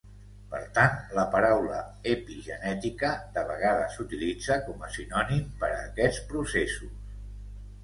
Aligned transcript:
Per 0.51 0.59
tant, 0.77 0.93
la 1.17 1.25
paraula 1.35 1.81
"epigenètica" 2.13 3.11
de 3.37 3.45
vegades 3.53 3.99
s'utilitza 3.99 4.59
com 4.65 4.83
a 4.89 4.91
sinònim 4.99 5.47
per 5.63 5.71
a 5.77 5.79
aquests 5.85 6.27
processos. 6.35 7.01